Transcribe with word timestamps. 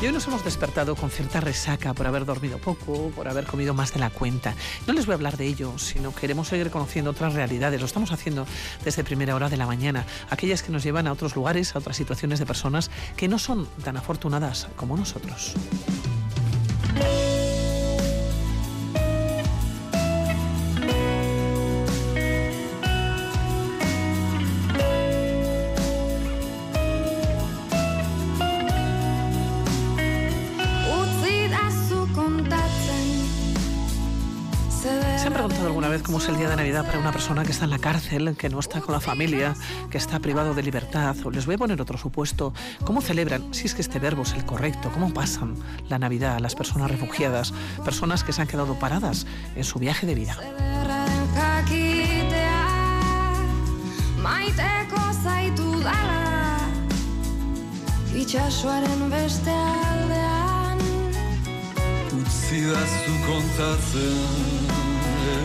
Y 0.00 0.04
hoy 0.06 0.12
nos 0.12 0.26
hemos 0.26 0.44
despertado 0.44 0.94
con 0.94 1.10
cierta 1.10 1.40
resaca 1.40 1.94
por 1.94 2.06
haber 2.06 2.26
dormido 2.26 2.58
poco, 2.58 3.10
por 3.16 3.28
haber 3.28 3.46
comido 3.46 3.72
más 3.72 3.94
de 3.94 4.00
la 4.00 4.10
cuenta. 4.10 4.54
No 4.86 4.92
les 4.92 5.06
voy 5.06 5.14
a 5.14 5.16
hablar 5.16 5.38
de 5.38 5.46
ello, 5.46 5.78
sino 5.78 6.14
queremos 6.14 6.48
seguir 6.48 6.70
conociendo 6.70 7.12
otras 7.12 7.32
realidades. 7.32 7.80
Lo 7.80 7.86
estamos 7.86 8.12
haciendo 8.12 8.46
desde 8.84 9.04
primera 9.04 9.34
hora 9.34 9.48
de 9.48 9.56
la 9.56 9.66
mañana, 9.66 10.04
aquellas 10.28 10.62
que 10.62 10.70
nos 10.70 10.82
llevan 10.82 11.06
a 11.06 11.12
otros 11.12 11.34
lugares, 11.34 11.74
a 11.74 11.78
otras 11.78 11.96
situaciones 11.96 12.38
de 12.38 12.44
personas 12.44 12.90
que 13.16 13.26
no 13.26 13.38
son 13.38 13.66
tan 13.84 13.96
afortunadas 13.96 14.68
como 14.76 14.98
nosotros. 14.98 15.54
Cómo 36.02 36.18
es 36.18 36.28
el 36.28 36.36
día 36.36 36.48
de 36.48 36.56
Navidad 36.56 36.84
para 36.84 36.98
una 36.98 37.12
persona 37.12 37.44
que 37.44 37.52
está 37.52 37.64
en 37.64 37.70
la 37.70 37.78
cárcel, 37.78 38.36
que 38.36 38.48
no 38.48 38.58
está 38.60 38.80
con 38.80 38.92
la 38.92 39.00
familia, 39.00 39.54
que 39.90 39.98
está 39.98 40.18
privado 40.18 40.54
de 40.54 40.62
libertad. 40.62 41.16
O 41.24 41.30
les 41.30 41.46
voy 41.46 41.54
a 41.54 41.58
poner 41.58 41.80
otro 41.80 41.98
supuesto. 41.98 42.52
¿Cómo 42.84 43.00
celebran, 43.00 43.52
si 43.54 43.66
es 43.66 43.74
que 43.74 43.82
este 43.82 43.98
verbo 43.98 44.22
es 44.22 44.32
el 44.32 44.44
correcto, 44.44 44.90
cómo 44.92 45.12
pasan 45.12 45.54
la 45.88 45.98
Navidad 45.98 46.38
las 46.40 46.54
personas 46.54 46.90
refugiadas, 46.90 47.52
personas 47.84 48.24
que 48.24 48.32
se 48.32 48.42
han 48.42 48.48
quedado 48.48 48.78
paradas 48.78 49.26
en 49.54 49.64
su 49.64 49.78
viaje 49.78 50.06
de 50.06 50.14
vida? 50.14 50.36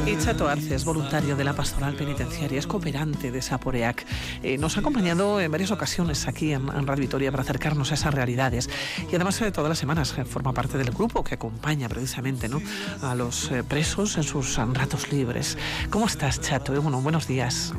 Y 0.05 0.17
Chato 0.17 0.49
Arce 0.49 0.75
es 0.75 0.83
voluntario 0.83 1.35
de 1.35 1.43
la 1.43 1.53
pastoral 1.53 1.93
penitenciaria, 1.93 2.59
es 2.59 2.67
cooperante 2.67 3.31
de 3.31 3.41
Saporeac. 3.41 4.05
Eh, 4.43 4.57
nos 4.57 4.75
ha 4.75 4.79
acompañado 4.79 5.39
en 5.39 5.51
varias 5.51 5.71
ocasiones 5.71 6.27
aquí 6.27 6.51
en, 6.53 6.67
Radio 6.67 7.01
Vitoria 7.01 7.31
para 7.31 7.43
acercarnos 7.43 7.91
a 7.91 7.93
esas 7.93 8.13
realidades. 8.13 8.69
Y 9.11 9.15
además 9.15 9.39
de 9.39 9.47
eh, 9.47 9.52
todas 9.52 9.69
las 9.69 9.77
semanas 9.77 10.13
eh, 10.17 10.25
forma 10.25 10.53
parte 10.53 10.77
del 10.77 10.91
grupo 10.91 11.23
que 11.23 11.35
acompaña 11.35 11.87
precisamente 11.87 12.49
¿no? 12.49 12.61
a 13.02 13.15
los 13.15 13.52
presos 13.69 14.17
en 14.17 14.23
sus 14.23 14.57
ratos 14.57 15.11
libres. 15.11 15.57
¿Cómo 15.89 16.07
estás, 16.07 16.41
Chato? 16.41 16.79
Bueno, 16.81 17.02
buenos 17.02 17.27
días. 17.27 17.73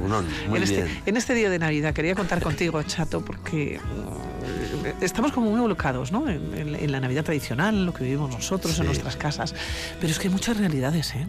muy 0.49 0.57
en, 0.57 0.63
este, 0.63 1.03
en 1.05 1.17
este 1.17 1.35
día 1.35 1.51
de 1.51 1.59
Navidad 1.59 1.93
quería 1.93 2.15
contar 2.15 2.41
contigo, 2.41 2.83
Chato, 2.85 3.25
porque 3.25 3.81
estamos 5.01 5.33
como 5.33 5.47
muy 5.47 5.57
involucrados 5.57 6.13
¿no? 6.13 6.29
En, 6.29 6.55
en, 6.57 6.93
la 6.93 7.01
Navidad 7.01 7.25
tradicional, 7.25 7.85
lo 7.85 7.93
que 7.93 8.05
vivimos 8.05 8.31
nosotros 8.31 8.79
en 8.79 8.87
nuestras 8.87 9.17
casas. 9.17 9.55
Pero 10.01 10.13
es 10.13 10.19
que 10.19 10.29
hay 10.29 10.33
muchas 10.33 10.57
realidades, 10.57 11.15
¿eh? 11.15 11.27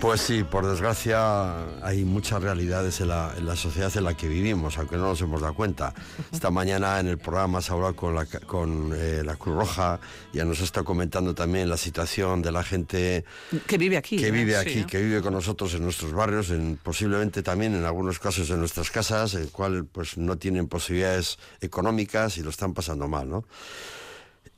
Pues 0.00 0.20
sí, 0.20 0.44
por 0.44 0.66
desgracia 0.66 1.64
hay 1.82 2.04
muchas 2.04 2.42
realidades 2.42 3.00
en 3.00 3.08
la, 3.08 3.56
sociedad 3.56 3.90
en 3.96 4.04
la 4.04 4.14
que 4.14 4.28
vivimos, 4.28 4.76
aunque 4.76 4.96
no 4.96 5.04
nos 5.04 5.20
hemos 5.22 5.40
dado 5.40 5.54
cuenta. 5.54 5.94
Esta 6.30 6.50
mañana 6.50 7.00
en 7.00 7.08
el 7.08 7.16
programa 7.16 7.62
se 7.62 7.72
ha 7.72 7.76
hablado 7.76 7.96
con 7.96 8.14
la, 8.14 8.26
con, 8.26 8.92
eh, 8.94 9.22
la 9.24 9.36
Cruz 9.36 9.56
Roja, 9.56 9.98
ya 10.34 10.44
nos 10.44 10.60
está 10.60 10.82
comentando 10.82 11.34
también 11.34 11.70
la 11.70 11.78
situación 11.78 12.42
de 12.42 12.52
la 12.52 12.62
gente 12.62 13.24
que 13.66 13.78
vive 13.78 13.96
aquí. 13.96 14.18
Que 14.18 14.30
vive 14.30 14.58
aquí, 14.58 14.84
que 14.84 15.02
vive 15.02 15.22
con 15.22 15.32
nosotros 15.32 15.72
en 15.74 15.82
nuestros 15.82 16.12
barrios, 16.12 16.50
en, 16.50 16.78
posiblemente 16.82 17.42
también 17.42 17.74
en 17.74 17.84
algunos 17.84 18.18
casos 18.18 18.50
en 18.50 18.60
nuestras 18.60 18.90
casas, 18.90 19.32
el 19.34 19.50
cual 19.50 19.86
pues 19.86 20.18
no 20.18 20.36
tienen 20.36 20.68
posibilidades 20.68 21.38
económicas 21.62 22.36
y 22.36 22.42
lo 22.42 22.50
están 22.50 22.74
pasando 22.74 23.08
mal, 23.08 23.30
¿no? 23.30 23.44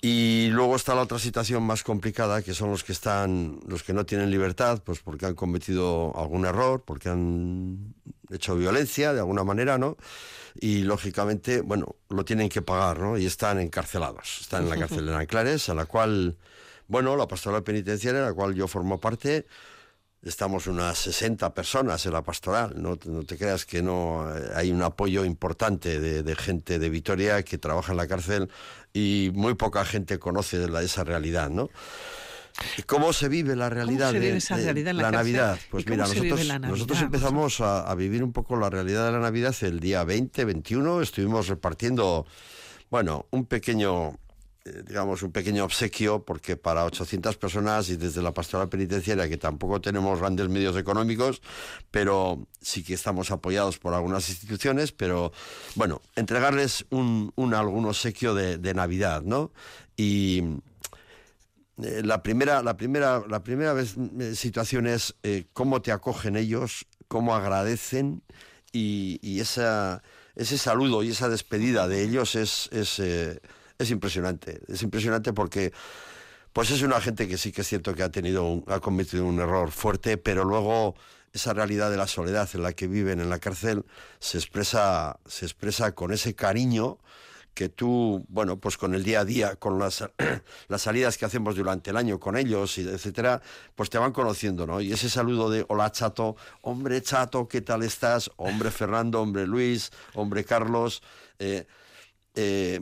Y 0.00 0.48
luego 0.50 0.76
está 0.76 0.94
la 0.94 1.02
otra 1.02 1.18
situación 1.18 1.64
más 1.64 1.82
complicada, 1.82 2.42
que 2.42 2.54
son 2.54 2.70
los 2.70 2.84
que 2.84 2.92
están, 2.92 3.58
los 3.66 3.82
que 3.82 3.92
no 3.92 4.06
tienen 4.06 4.30
libertad, 4.30 4.80
pues 4.84 5.00
porque 5.00 5.26
han 5.26 5.34
cometido 5.34 6.16
algún 6.16 6.44
error, 6.44 6.84
porque 6.84 7.08
han 7.08 7.94
hecho 8.30 8.54
violencia 8.54 9.12
de 9.12 9.18
alguna 9.18 9.42
manera, 9.42 9.76
¿no? 9.76 9.96
Y 10.60 10.82
lógicamente, 10.82 11.62
bueno, 11.62 11.96
lo 12.10 12.24
tienen 12.24 12.48
que 12.48 12.62
pagar, 12.62 13.00
¿no? 13.00 13.18
Y 13.18 13.26
están 13.26 13.58
encarcelados. 13.58 14.38
Están 14.40 14.64
en 14.64 14.70
la 14.70 14.76
cárcel 14.86 15.06
de 15.06 15.16
Anclares, 15.16 15.68
a 15.68 15.74
la 15.74 15.86
cual, 15.86 16.36
bueno, 16.86 17.16
la 17.16 17.26
pastoral 17.26 17.64
penitenciaria, 17.64 18.22
a 18.22 18.28
la 18.28 18.34
cual 18.34 18.54
yo 18.54 18.68
formo 18.68 19.00
parte, 19.00 19.46
estamos 20.22 20.66
unas 20.66 20.98
60 20.98 21.54
personas 21.54 22.04
en 22.06 22.12
la 22.12 22.22
pastoral. 22.22 22.74
No, 22.76 22.96
te 22.96 23.36
creas 23.36 23.64
que 23.64 23.82
no 23.82 24.26
eh, 24.34 24.50
hay 24.54 24.70
un 24.70 24.82
apoyo 24.82 25.24
importante 25.24 26.00
de, 26.00 26.36
gente 26.36 26.78
de 26.78 26.90
Vitoria 26.90 27.42
que 27.42 27.58
trabaja 27.58 27.92
en 27.92 27.98
la 27.98 28.06
cárcel 28.06 28.48
y 28.92 29.30
muy 29.34 29.54
poca 29.54 29.84
gente 29.84 30.18
conoce 30.18 30.58
de 30.58 30.68
la, 30.68 30.82
esa 30.82 31.04
realidad, 31.04 31.50
¿no? 31.50 31.70
¿Cómo 32.86 33.12
se 33.12 33.28
vive 33.28 33.54
la 33.54 33.70
realidad, 33.70 34.12
de, 34.12 34.92
la, 34.92 35.10
Navidad? 35.12 35.60
Pues 35.70 35.86
mira, 35.86 36.08
nosotros, 36.08 36.44
nosotros 36.60 37.02
empezamos 37.02 37.60
a, 37.60 37.88
a, 37.88 37.94
vivir 37.94 38.24
un 38.24 38.32
poco 38.32 38.56
la 38.56 38.68
realidad 38.68 39.06
de 39.06 39.12
la 39.12 39.20
Navidad 39.20 39.54
el 39.60 39.78
día 39.78 40.02
20, 40.02 40.44
21. 40.44 41.00
Estuvimos 41.02 41.46
repartiendo, 41.46 42.26
bueno, 42.90 43.26
un 43.30 43.46
pequeño 43.46 44.18
digamos, 44.86 45.22
un 45.22 45.32
pequeño 45.32 45.64
obsequio, 45.64 46.24
porque 46.24 46.56
para 46.56 46.84
800 46.84 47.36
personas 47.36 47.88
y 47.90 47.96
desde 47.96 48.22
la 48.22 48.32
pastoral 48.32 48.68
penitenciaria, 48.68 49.28
que 49.28 49.36
tampoco 49.36 49.80
tenemos 49.80 50.20
grandes 50.20 50.48
medios 50.48 50.76
económicos, 50.76 51.42
pero 51.90 52.46
sí 52.60 52.82
que 52.82 52.94
estamos 52.94 53.30
apoyados 53.30 53.78
por 53.78 53.94
algunas 53.94 54.28
instituciones, 54.28 54.92
pero 54.92 55.32
bueno, 55.74 56.00
entregarles 56.16 56.86
un, 56.90 57.32
algún 57.54 57.86
obsequio 57.86 58.34
de, 58.34 58.74
Navidad, 58.74 59.22
¿no? 59.22 59.50
Y 59.96 60.42
eh, 61.82 62.02
la 62.04 62.22
primera, 62.22 62.62
la 62.62 62.76
primera, 62.76 63.22
la 63.28 63.42
primera 63.42 63.72
vez, 63.72 63.96
eh, 64.20 64.34
situación 64.34 64.86
es 64.86 65.14
cómo 65.52 65.82
te 65.82 65.90
acogen 65.90 66.36
ellos, 66.36 66.86
cómo 67.08 67.34
agradecen 67.34 68.22
y, 68.72 69.40
esa, 69.40 70.02
ese 70.36 70.58
saludo 70.58 71.02
y 71.02 71.10
esa 71.10 71.28
despedida 71.28 71.88
de 71.88 72.02
ellos 72.04 72.34
es 72.34 72.68
es 73.78 73.90
impresionante. 73.90 74.60
Es 74.68 74.82
impresionante 74.82 75.32
porque 75.32 75.72
pues 76.52 76.70
es 76.70 76.82
una 76.82 77.00
gente 77.00 77.28
que 77.28 77.38
sí 77.38 77.52
que 77.52 77.60
es 77.60 77.68
cierto 77.68 77.94
que 77.94 78.02
ha 78.02 78.10
tenido 78.10 78.64
ha 78.66 78.80
cometido 78.80 79.24
un 79.24 79.38
error 79.38 79.70
fuerte, 79.70 80.18
pero 80.18 80.44
luego 80.44 80.96
esa 81.32 81.52
realidad 81.52 81.90
de 81.90 81.96
la 81.96 82.08
soledad 82.08 82.48
en 82.54 82.62
la 82.62 82.72
que 82.72 82.88
viven 82.88 83.20
en 83.20 83.30
la 83.30 83.38
cárcel 83.38 83.84
se 84.18 84.38
expresa 84.38 85.20
se 85.26 85.44
expresa 85.44 85.92
con 85.94 86.12
ese 86.12 86.34
cariño 86.34 86.98
que 87.54 87.68
tú, 87.68 88.24
bueno, 88.28 88.60
pues 88.60 88.76
con 88.76 88.94
el 88.94 89.02
día 89.02 89.20
a 89.20 89.24
día, 89.24 89.56
con 89.56 89.80
las, 89.80 90.08
las 90.68 90.82
salidas 90.82 91.18
que 91.18 91.24
hacemos 91.24 91.56
durante 91.56 91.90
el 91.90 91.96
año 91.96 92.20
con 92.20 92.36
ellos, 92.36 92.78
etcétera, 92.78 93.42
pues 93.74 93.90
te 93.90 93.98
van 93.98 94.12
conociendo, 94.12 94.64
¿no? 94.64 94.80
Y 94.80 94.92
ese 94.92 95.10
saludo 95.10 95.50
de 95.50 95.64
hola 95.68 95.90
chato, 95.90 96.36
hombre 96.62 97.02
chato, 97.02 97.48
¿qué 97.48 97.60
tal 97.60 97.82
estás? 97.82 98.30
Hombre 98.36 98.70
Fernando, 98.70 99.20
hombre 99.20 99.44
Luis, 99.44 99.90
hombre 100.14 100.44
Carlos, 100.44 101.02
eh, 101.40 101.66
eh, 102.40 102.80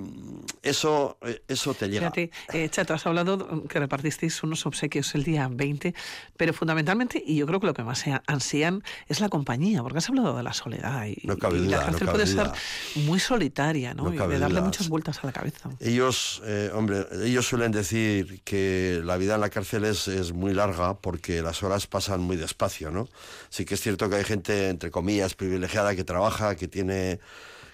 eso, 0.63 1.17
eh, 1.23 1.41
eso 1.49 1.73
te 1.73 1.89
llega. 1.89 2.11
Fíjate, 2.13 2.31
eh, 2.53 2.69
Chato, 2.69 2.93
has 2.93 3.07
hablado 3.07 3.65
que 3.67 3.79
repartisteis 3.79 4.43
unos 4.43 4.67
obsequios 4.67 5.15
el 5.15 5.25
día 5.25 5.49
20, 5.51 5.95
pero 6.37 6.53
fundamentalmente, 6.53 7.23
y 7.25 7.37
yo 7.37 7.47
creo 7.47 7.59
que 7.59 7.67
lo 7.67 7.73
que 7.73 7.83
más 7.83 8.01
se 8.01 8.21
ansían 8.27 8.83
es 9.09 9.21
la 9.21 9.31
compañía, 9.31 9.83
porque 9.83 9.97
has 9.99 10.09
hablado 10.11 10.37
de 10.37 10.43
la 10.43 10.53
soledad 10.53 11.07
y, 11.07 11.27
no 11.27 11.39
cabe 11.39 11.61
la 11.61 11.87
cárcel 11.87 12.09
puede 12.09 12.27
ser 12.27 12.51
muy 13.07 13.19
solitaria, 13.19 13.95
¿no? 13.95 14.13
y 14.13 14.19
de 14.19 14.39
darle 14.39 14.61
muchas 14.61 14.91
vueltas 14.91 15.21
a 15.23 15.27
la 15.27 15.33
cabeza. 15.33 15.71
Ellos, 15.81 16.43
hombre, 16.75 17.07
ellos 17.25 17.47
suelen 17.47 17.73
decir 17.73 18.43
que 18.45 19.01
la 19.05 19.17
vida 19.17 19.37
en 19.37 19.41
la 19.41 19.49
cárcel 19.49 19.85
es, 19.85 20.07
es 20.07 20.33
muy 20.33 20.53
larga 20.53 20.99
porque 20.99 21.41
las 21.41 21.63
horas 21.63 21.87
pasan 21.87 22.21
muy 22.21 22.37
despacio, 22.37 22.91
¿no? 22.91 23.09
Sí 23.49 23.65
que 23.65 23.75
es 23.75 23.81
cierto 23.81 24.11
que 24.11 24.17
hay 24.17 24.25
gente, 24.25 24.69
entre 24.69 24.91
comillas, 24.91 25.35
privilegiada 25.35 25.97
que 25.97 26.05
trabaja, 26.05 26.57
que 26.57 26.69
tiene 26.69 27.21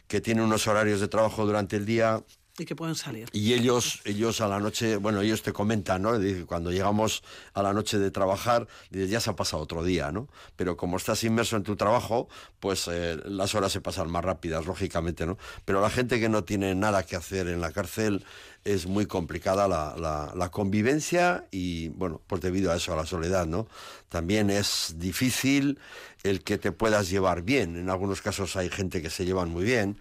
que 0.06 0.20
tienen 0.20 0.44
unos 0.44 0.66
horarios 0.66 1.00
de 1.00 1.08
trabajo 1.08 1.46
durante 1.46 1.76
el 1.76 1.86
día 1.86 2.22
y 2.58 2.66
que 2.66 2.76
pueden 2.76 2.94
salir. 2.94 3.28
Y 3.32 3.54
ellos, 3.54 4.00
ellos 4.04 4.40
a 4.42 4.48
la 4.48 4.60
noche, 4.60 4.96
bueno, 4.96 5.22
ellos 5.22 5.42
te 5.42 5.52
comentan, 5.52 6.02
¿no? 6.02 6.12
Cuando 6.46 6.70
llegamos 6.70 7.22
a 7.54 7.62
la 7.62 7.72
noche 7.72 7.98
de 7.98 8.10
trabajar, 8.10 8.68
ya 8.90 9.20
se 9.20 9.30
ha 9.30 9.36
pasado 9.36 9.62
otro 9.62 9.82
día, 9.82 10.12
¿no? 10.12 10.28
Pero 10.56 10.76
como 10.76 10.98
estás 10.98 11.24
inmerso 11.24 11.56
en 11.56 11.62
tu 11.62 11.76
trabajo, 11.76 12.28
pues 12.60 12.88
eh, 12.88 13.18
las 13.24 13.54
horas 13.54 13.72
se 13.72 13.80
pasan 13.80 14.10
más 14.10 14.24
rápidas, 14.24 14.66
lógicamente, 14.66 15.24
¿no? 15.24 15.38
Pero 15.64 15.80
la 15.80 15.88
gente 15.88 16.20
que 16.20 16.28
no 16.28 16.44
tiene 16.44 16.74
nada 16.74 17.04
que 17.04 17.16
hacer 17.16 17.48
en 17.48 17.60
la 17.62 17.72
cárcel 17.72 18.24
es 18.64 18.86
muy 18.86 19.06
complicada 19.06 19.66
la, 19.66 19.96
la, 19.96 20.32
la 20.36 20.50
convivencia 20.50 21.46
y, 21.50 21.88
bueno, 21.88 22.20
pues 22.26 22.42
debido 22.42 22.70
a 22.70 22.76
eso, 22.76 22.92
a 22.92 22.96
la 22.96 23.06
soledad, 23.06 23.46
¿no? 23.46 23.66
También 24.10 24.50
es 24.50 24.96
difícil 24.98 25.78
el 26.22 26.44
que 26.44 26.58
te 26.58 26.70
puedas 26.70 27.08
llevar 27.08 27.42
bien. 27.42 27.76
En 27.76 27.88
algunos 27.88 28.20
casos 28.20 28.56
hay 28.56 28.68
gente 28.68 29.00
que 29.00 29.08
se 29.08 29.24
llevan 29.24 29.48
muy 29.48 29.64
bien 29.64 29.98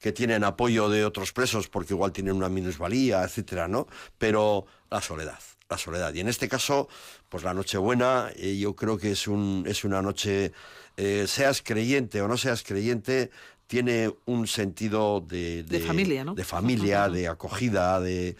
que 0.00 0.12
tienen 0.12 0.44
apoyo 0.44 0.88
de 0.88 1.04
otros 1.04 1.32
presos 1.32 1.68
porque 1.68 1.94
igual 1.94 2.12
tienen 2.12 2.34
una 2.34 2.48
minusvalía, 2.48 3.22
etcétera, 3.22 3.68
¿no? 3.68 3.86
Pero 4.18 4.66
la 4.90 5.00
soledad, 5.00 5.38
la 5.68 5.78
soledad. 5.78 6.14
Y 6.14 6.20
en 6.20 6.28
este 6.28 6.48
caso, 6.48 6.88
pues 7.28 7.42
la 7.42 7.54
Nochebuena, 7.54 8.30
eh, 8.36 8.56
yo 8.58 8.74
creo 8.76 8.98
que 8.98 9.12
es, 9.12 9.26
un, 9.26 9.64
es 9.66 9.84
una 9.84 10.02
noche, 10.02 10.52
eh, 10.96 11.24
seas 11.26 11.62
creyente 11.62 12.20
o 12.22 12.28
no 12.28 12.36
seas 12.36 12.62
creyente, 12.62 13.30
tiene 13.66 14.14
un 14.26 14.46
sentido 14.46 15.20
de, 15.20 15.62
de, 15.62 15.80
familia, 15.80 16.24
¿no? 16.24 16.34
De 16.34 16.44
familia, 16.44 17.08
de 17.08 17.28
acogida, 17.28 17.98
de 17.98 18.36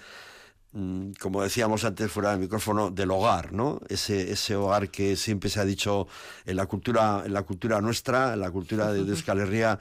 mm, 0.72 1.12
como 1.18 1.42
decíamos 1.42 1.84
antes 1.84 2.10
fuera 2.10 2.30
del 2.30 2.40
micrófono, 2.40 2.90
del 2.90 3.10
hogar, 3.10 3.52
¿no? 3.52 3.80
Ese, 3.88 4.30
ese 4.30 4.54
hogar 4.54 4.90
que 4.90 5.16
siempre 5.16 5.48
se 5.48 5.60
ha 5.60 5.64
dicho 5.64 6.06
en 6.44 6.56
la 6.56 6.66
cultura, 6.66 7.22
en 7.24 7.32
la 7.32 7.42
cultura 7.42 7.80
nuestra, 7.80 8.34
en 8.34 8.40
la 8.40 8.50
cultura 8.50 8.92
de, 8.92 9.04
de 9.04 9.10
Euskal 9.12 9.40
Herria, 9.40 9.80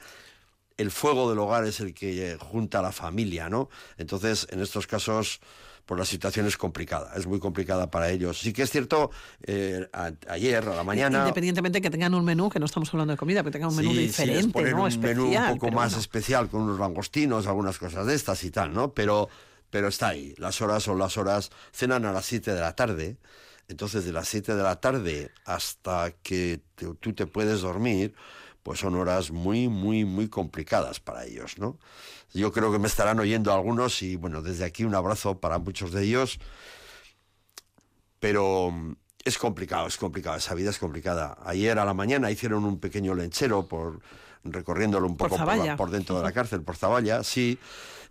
el 0.76 0.90
fuego 0.90 1.30
del 1.30 1.38
hogar 1.38 1.64
es 1.64 1.80
el 1.80 1.94
que 1.94 2.36
junta 2.40 2.80
a 2.80 2.82
la 2.82 2.92
familia, 2.92 3.48
¿no? 3.48 3.68
Entonces, 3.96 4.46
en 4.50 4.60
estos 4.60 4.86
casos, 4.86 5.40
pues 5.86 5.98
la 5.98 6.04
situación 6.04 6.46
es 6.46 6.56
complicada, 6.56 7.12
es 7.14 7.26
muy 7.26 7.38
complicada 7.38 7.90
para 7.90 8.10
ellos. 8.10 8.38
Sí 8.38 8.52
que 8.52 8.62
es 8.62 8.70
cierto, 8.70 9.10
eh, 9.42 9.86
ayer 10.28 10.66
a 10.66 10.74
la 10.74 10.84
mañana... 10.84 11.20
Independientemente 11.20 11.80
que 11.80 11.90
tengan 11.90 12.14
un 12.14 12.24
menú, 12.24 12.48
que 12.48 12.58
no 12.58 12.66
estamos 12.66 12.92
hablando 12.92 13.12
de 13.12 13.18
comida, 13.18 13.42
que 13.44 13.50
tengan 13.50 13.70
un 13.70 13.76
menú 13.76 13.92
diferente, 13.92 14.64
sí, 14.64 14.70
¿no? 14.72 14.84
un 14.84 15.00
menú 15.00 15.26
un 15.26 15.58
poco 15.58 15.70
más 15.70 15.96
especial, 15.96 16.48
con 16.48 16.62
unos 16.62 16.78
langostinos, 16.78 17.46
algunas 17.46 17.78
cosas 17.78 18.06
de 18.06 18.14
estas 18.14 18.42
y 18.44 18.50
tal, 18.50 18.72
¿no? 18.72 18.94
Pero, 18.94 19.28
pero 19.70 19.88
está 19.88 20.08
ahí, 20.08 20.34
las 20.38 20.60
horas 20.62 20.82
son 20.82 20.98
las 20.98 21.16
horas, 21.18 21.50
cenan 21.72 22.04
a 22.06 22.12
las 22.12 22.24
7 22.24 22.52
de 22.52 22.60
la 22.60 22.74
tarde, 22.74 23.18
entonces 23.68 24.04
de 24.04 24.12
las 24.12 24.26
7 24.28 24.54
de 24.54 24.62
la 24.62 24.80
tarde 24.80 25.30
hasta 25.44 26.12
que 26.22 26.60
tú 27.00 27.12
te 27.12 27.26
puedes 27.26 27.60
dormir, 27.60 28.14
pues 28.64 28.80
son 28.80 28.96
horas 28.96 29.30
muy, 29.30 29.68
muy, 29.68 30.06
muy 30.06 30.28
complicadas 30.28 30.98
para 30.98 31.26
ellos, 31.26 31.58
¿no? 31.58 31.78
Yo 32.32 32.50
creo 32.50 32.72
que 32.72 32.78
me 32.78 32.88
estarán 32.88 33.20
oyendo 33.20 33.52
algunos 33.52 34.02
y, 34.02 34.16
bueno, 34.16 34.40
desde 34.40 34.64
aquí 34.64 34.84
un 34.84 34.94
abrazo 34.94 35.38
para 35.38 35.58
muchos 35.58 35.92
de 35.92 36.02
ellos, 36.02 36.40
pero 38.18 38.70
mm, 38.72 38.96
es 39.22 39.36
complicado, 39.36 39.86
es 39.86 39.98
complicado, 39.98 40.38
esa 40.38 40.54
vida 40.54 40.70
es 40.70 40.78
complicada. 40.78 41.36
Ayer 41.44 41.78
a 41.78 41.84
la 41.84 41.92
mañana 41.92 42.30
hicieron 42.30 42.64
un 42.64 42.80
pequeño 42.80 43.14
lenchero 43.14 43.68
por 43.68 44.00
recorriéndolo 44.44 45.06
un 45.06 45.18
poco 45.18 45.36
por, 45.76 45.90
dentro 45.90 46.16
de 46.16 46.22
la 46.22 46.32
cárcel, 46.32 46.62
por 46.62 46.76
Zaballa, 46.76 47.22
sí. 47.22 47.58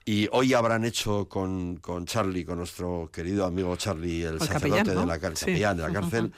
Y 0.05 0.29
hoy 0.31 0.53
habrán 0.53 0.85
hecho 0.85 1.27
con, 1.27 1.77
con 1.77 2.05
Charlie, 2.05 2.45
con 2.45 2.59
nuestro 2.59 3.09
querido 3.11 3.45
amigo 3.45 3.75
Charlie, 3.75 4.23
el, 4.23 4.39
sacerdote 4.39 4.91
de 4.91 5.05
la, 5.05 5.17
cárcel, 5.17 5.55
de 5.55 5.75
la 5.75 5.91
cárcel, 5.91 6.31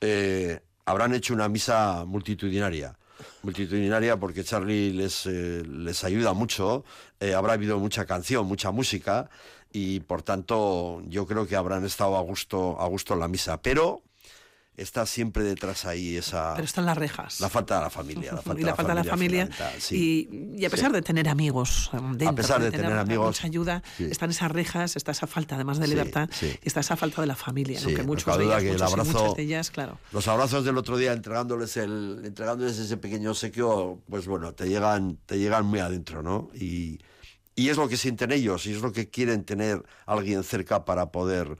eh, 0.00 0.60
habrán 0.84 1.14
hecho 1.14 1.34
una 1.34 1.48
misa 1.48 2.04
multitudinaria 2.06 2.96
multitudinaria 3.42 4.16
porque 4.16 4.44
Charlie 4.44 4.92
les, 4.92 5.26
eh, 5.26 5.62
les 5.66 6.04
ayuda 6.04 6.32
mucho, 6.32 6.84
eh, 7.20 7.34
habrá 7.34 7.54
habido 7.54 7.78
mucha 7.78 8.04
canción, 8.04 8.46
mucha 8.46 8.70
música 8.70 9.28
y 9.72 10.00
por 10.00 10.22
tanto 10.22 11.02
yo 11.06 11.26
creo 11.26 11.46
que 11.46 11.56
habrán 11.56 11.84
estado 11.84 12.16
a 12.16 12.20
gusto, 12.20 12.80
a 12.80 12.86
gusto 12.86 13.14
en 13.14 13.20
la 13.20 13.28
misa. 13.28 13.60
Pero 13.62 14.02
está 14.76 15.06
siempre 15.06 15.42
detrás 15.42 15.84
ahí 15.84 16.16
esa... 16.16 16.54
Pero 16.54 16.64
están 16.64 16.86
las 16.86 16.98
rejas. 16.98 17.40
La 17.40 17.48
falta 17.48 17.76
de 17.76 17.82
la 17.82 17.90
familia. 17.90 18.32
La 18.32 18.42
falta 18.42 18.60
y 18.60 18.64
la, 18.64 18.74
falta 18.74 18.94
de 18.94 19.02
la 19.02 19.04
familia. 19.04 19.48
y, 19.90 20.64
a 20.64 20.70
pesar 20.70 20.92
de 20.92 21.02
tener 21.02 21.28
amigos 21.28 21.90
dentro, 21.92 22.28
a 22.28 22.34
pesar 22.34 22.62
de, 22.62 22.70
tener, 22.70 22.92
amigos, 22.92 23.26
mucha 23.26 23.46
ayuda, 23.46 23.82
están 23.98 24.30
esas 24.30 24.50
rejas, 24.50 24.96
está 24.96 25.12
esa 25.12 25.26
falta 25.26 25.54
además 25.54 25.78
de 25.78 25.88
libertad, 25.88 26.28
y 26.42 26.66
está 26.66 26.80
esa 26.80 26.96
falta 26.96 27.20
de 27.20 27.26
la 27.26 27.36
familia, 27.36 27.80
que 27.80 28.02
muchos 28.02 28.36
de 28.38 28.44
ellas, 28.44 28.62
que 28.62 28.70
el 28.72 28.82
abrazo, 28.82 29.34
de 29.34 29.42
ellas, 29.42 29.70
claro. 29.70 29.98
Los 30.12 30.28
abrazos 30.28 30.64
del 30.64 30.76
otro 30.76 30.96
día 30.96 31.12
entregándoles 31.12 31.76
el 31.76 32.22
entregándoles 32.24 32.78
ese 32.78 32.96
pequeño 32.96 33.34
sequio, 33.34 34.00
pues 34.08 34.26
bueno, 34.26 34.52
te 34.52 34.68
llegan 34.68 35.18
te 35.26 35.38
llegan 35.38 35.66
muy 35.66 35.80
adentro, 35.80 36.22
¿no? 36.22 36.50
Y 36.54 37.00
y 37.56 37.70
es 37.70 37.78
lo 37.78 37.88
que 37.88 37.96
sienten 37.96 38.32
ellos 38.32 38.66
y 38.66 38.74
es 38.74 38.82
lo 38.82 38.92
que 38.92 39.08
quieren 39.08 39.44
tener 39.44 39.82
alguien 40.04 40.44
cerca 40.44 40.84
para 40.84 41.10
poder 41.10 41.56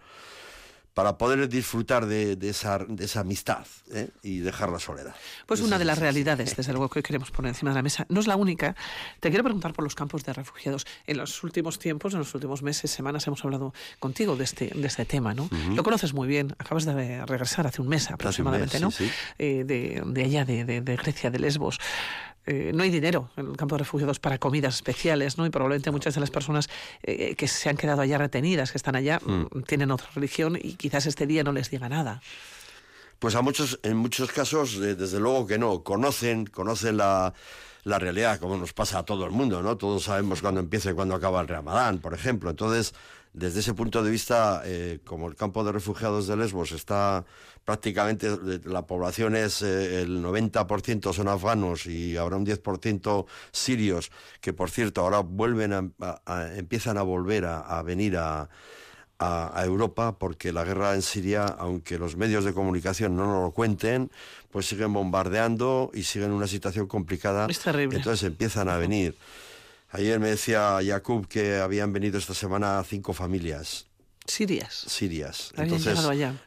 para 0.96 1.19
poder 1.19 1.46
disfrutar 1.50 2.06
de, 2.06 2.38
esa, 2.40 2.78
de 2.78 3.04
esa, 3.04 3.20
amistad 3.20 3.66
¿eh? 3.93 4.08
y 4.22 4.38
dejar 4.38 4.70
la 4.70 4.78
soledad. 4.78 5.14
Pues 5.44 5.60
una 5.60 5.78
de 5.78 5.84
las 5.84 5.98
realidades, 5.98 6.56
desde 6.56 6.72
luego, 6.72 6.88
que 6.88 7.02
queremos 7.02 7.31
poner 7.31 7.50
encima 7.50 7.70
de 7.70 7.75
la 7.75 7.82
mesa. 7.82 8.06
No 8.08 8.19
es 8.19 8.26
la 8.26 8.37
única. 8.37 8.75
Te 9.20 9.28
quiero 9.28 9.44
preguntar 9.44 9.75
por 9.75 9.84
los 9.84 9.94
campos 9.94 10.25
de 10.25 10.32
refugiados. 10.32 10.87
En 11.06 11.19
los 11.19 11.44
últimos 11.44 11.78
tiempos, 11.78 12.14
en 12.14 12.20
los 12.20 12.34
últimos 12.34 12.62
meses, 12.62 12.90
semanas, 12.90 13.26
hemos 13.26 13.44
hablado 13.44 13.75
contigo 13.98 14.37
de 14.37 14.44
este, 14.44 14.69
de 14.75 14.87
este 14.87 15.04
tema, 15.04 15.34
¿no? 15.34 15.50
Lo 15.75 15.82
conoces 15.82 16.14
muy 16.14 16.28
bien. 16.28 16.56
Acabas 16.58 16.87
de 16.87 17.26
regresar 17.26 17.66
hace 17.66 17.82
un 17.82 17.88
mes 17.88 18.10
aproximadamente, 18.10 18.81
¿no? 18.81 18.88
Eh, 19.38 19.64
de, 19.66 20.02
de, 20.02 20.25
allá, 20.25 20.46
de, 20.46 20.64
de 20.64 20.96
Grecia, 20.96 21.31
de 21.31 21.40
Lesbos. 21.40 21.78
Eh, 22.46 22.70
no 22.75 22.84
hay 22.84 22.90
dinero 22.90 23.28
en 23.37 23.50
el 23.50 23.56
campo 23.56 23.75
de 23.75 23.81
refugiados 23.81 24.20
para 24.20 24.38
comidas 24.38 24.76
especiales, 24.76 25.37
¿no? 25.37 25.46
Y 25.46 25.50
probablemente 25.50 25.90
muchas 25.90 26.14
de 26.14 26.20
las 26.20 26.31
personas 26.31 26.69
eh, 27.02 27.34
que 27.34 27.48
se 27.48 27.69
han 27.69 27.76
quedado 27.76 28.02
allá 28.02 28.19
retenidas, 28.19 28.70
que 28.70 28.78
están 28.78 28.94
allá, 28.94 29.20
mm. 29.25 29.62
tienen 29.66 29.90
otra 29.90 30.08
religión 30.14 30.56
y 30.60 30.75
quizás 30.75 31.06
este 31.06 31.26
día 31.26 31.43
no 31.43 31.52
les 31.52 31.70
diga 31.70 31.88
nada. 31.88 32.22
Pues 33.19 33.35
a 33.35 33.43
muchos, 33.43 33.81
en 33.83 33.97
muchos 33.97 34.31
casos, 34.31 34.77
eh, 34.77 34.95
desde 34.95 35.19
luego 35.19 35.47
que 35.47 35.59
no, 35.59 35.83
conocen, 35.83 36.47
conocen 36.47 36.99
la, 36.99 37.33
la 37.85 37.99
realidad, 37.99 38.39
como 38.41 38.57
nos 38.57 38.73
pasa 38.73 38.99
a 38.99 39.05
todo 39.05 39.25
el 39.25 39.31
mundo, 39.31 39.63
¿no? 39.63 39.77
Todos 39.77 40.05
sabemos 40.05 40.43
cuándo 40.43 40.61
empieza 40.61 40.91
y 40.91 40.95
cuándo 40.95 41.15
acaba 41.15 41.41
el 41.41 41.49
Ramadán, 41.49 41.99
por 41.99 42.15
ejemplo. 42.15 42.51
Entonces, 42.51 42.95
desde 43.37 43.61
ese 43.61 43.75
punto 43.75 44.03
de 44.03 44.11
vista, 44.11 44.63
eh, 44.65 45.01
como 45.05 45.29
el 45.29 45.37
campo 45.37 45.63
de 45.63 45.71
refugiados 45.71 46.27
de 46.27 46.37
Lesbos 46.39 46.73
está 46.73 47.27
prácticamente, 47.67 48.29
la 48.65 48.87
población 48.87 49.37
es 49.37 49.61
eh, 49.61 50.01
el 50.01 50.25
90% 50.25 51.13
son 51.13 51.29
afganos 51.29 51.85
y 51.87 52.17
habrá 52.17 52.37
un 52.37 52.47
10% 52.47 53.27
sirios, 53.53 54.11
que 54.41 54.55
por 54.55 54.71
cierto 54.71 55.03
ahora 55.03 55.19
vuelven 55.21 55.95
a, 56.01 56.57
empiezan 56.57 56.97
a 56.97 57.03
volver 57.03 57.45
a, 57.45 57.83
venir 57.83 58.17
a, 58.17 58.49
a, 59.19 59.63
Europa 59.65 60.19
porque 60.19 60.53
la 60.53 60.65
guerra 60.65 60.95
en 60.95 61.03
Siria, 61.03 61.45
aunque 61.45 61.99
los 61.99 62.17
medios 62.17 62.45
de 62.45 62.53
comunicación 62.53 63.17
no 63.17 63.27
nos 63.27 63.43
lo 63.45 63.51
cuenten, 63.51 64.11
pues 64.51 64.67
siguen 64.67 64.93
bombardeando 64.93 65.91
y 65.95 66.03
siguen 66.03 66.33
una 66.33 66.47
situación 66.47 66.87
complicada. 66.87 67.47
Es 67.49 67.61
terrible. 67.61 67.97
Entonces 67.97 68.27
empiezan 68.27 68.69
a 68.69 68.77
venir. 68.77 69.17
Ayer 69.91 70.21
me 70.21 70.29
decía 70.29 70.79
Jakub 70.85 71.27
que 71.29 71.57
habían 71.57 71.93
venido 71.93 72.19
esta 72.19 72.35
semana 72.35 72.83
cinco 72.85 73.13
familias. 73.13 73.87
Sirias. 74.27 74.85
Sirias. 74.89 75.53
Entonces, 75.57 75.99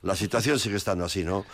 la 0.01 0.15
situación 0.15 0.59
sigue 0.59 0.75
estando 0.75 1.05
así, 1.05 1.23
¿no? 1.23 1.45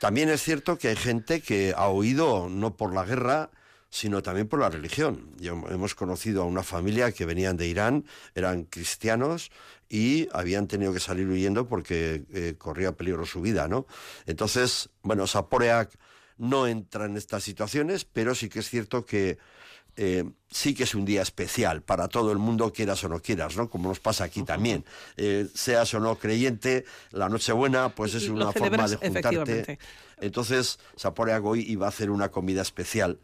También 0.00 0.28
es 0.28 0.42
cierto 0.42 0.78
que 0.78 0.88
hay 0.88 0.96
gente 0.96 1.40
que 1.40 1.74
ha 1.76 1.88
huido 1.88 2.48
no 2.48 2.76
por 2.76 2.92
la 2.92 3.04
guerra, 3.04 3.50
sino 3.90 4.22
también 4.22 4.48
por 4.48 4.60
la 4.60 4.68
religión. 4.68 5.34
hemos 5.40 5.94
conocido 5.94 6.42
a 6.42 6.46
una 6.46 6.62
familia 6.62 7.12
que 7.12 7.24
venían 7.24 7.56
de 7.56 7.66
Irán, 7.66 8.04
eran 8.34 8.64
cristianos 8.64 9.50
y 9.88 10.28
habían 10.32 10.66
tenido 10.66 10.92
que 10.92 11.00
salir 11.00 11.26
huyendo 11.26 11.66
porque 11.66 12.24
eh, 12.32 12.54
corría 12.58 12.92
peligro 12.92 13.24
su 13.24 13.40
vida, 13.40 13.68
¿no? 13.68 13.86
Entonces, 14.26 14.90
bueno, 15.02 15.26
Saporeac 15.26 15.90
no 16.36 16.66
entra 16.66 17.06
en 17.06 17.16
estas 17.16 17.42
situaciones, 17.42 18.04
pero 18.04 18.34
sí 18.34 18.48
que 18.48 18.60
es 18.60 18.68
cierto 18.68 19.04
que 19.06 19.38
eh, 20.00 20.24
sí 20.48 20.74
que 20.74 20.84
es 20.84 20.94
un 20.94 21.04
día 21.04 21.22
especial 21.22 21.82
para 21.82 22.06
todo 22.06 22.30
el 22.30 22.38
mundo, 22.38 22.72
quieras 22.72 23.02
o 23.02 23.08
no 23.08 23.20
quieras, 23.20 23.56
¿no? 23.56 23.68
Como 23.68 23.88
nos 23.88 23.98
pasa 23.98 24.22
aquí 24.22 24.44
también. 24.44 24.84
Eh, 25.16 25.48
seas 25.54 25.92
o 25.94 25.98
no 25.98 26.16
creyente, 26.16 26.84
la 27.10 27.28
Nochebuena, 27.28 27.88
pues 27.88 28.14
es 28.14 28.28
una 28.28 28.52
forma 28.52 28.86
de 28.86 28.96
juntarte. 28.96 29.78
Entonces, 30.20 30.78
Sapore 30.94 31.32
Agoy 31.32 31.62
iba 31.62 31.86
a 31.86 31.88
hacer 31.88 32.10
una 32.10 32.28
comida 32.28 32.62
especial. 32.62 33.18